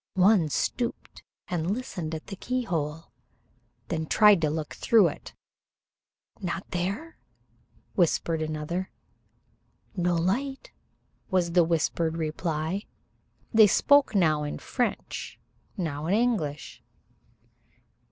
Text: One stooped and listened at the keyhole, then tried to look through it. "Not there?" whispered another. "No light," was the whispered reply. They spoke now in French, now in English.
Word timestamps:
One 0.15 0.49
stooped 0.49 1.21
and 1.47 1.69
listened 1.69 2.15
at 2.15 2.25
the 2.25 2.35
keyhole, 2.35 3.11
then 3.89 4.07
tried 4.07 4.41
to 4.41 4.49
look 4.49 4.73
through 4.73 5.09
it. 5.09 5.35
"Not 6.39 6.67
there?" 6.71 7.19
whispered 7.93 8.41
another. 8.41 8.89
"No 9.95 10.15
light," 10.15 10.71
was 11.29 11.51
the 11.51 11.63
whispered 11.63 12.17
reply. 12.17 12.85
They 13.53 13.67
spoke 13.67 14.15
now 14.15 14.41
in 14.41 14.57
French, 14.57 15.37
now 15.77 16.07
in 16.07 16.15
English. 16.15 16.81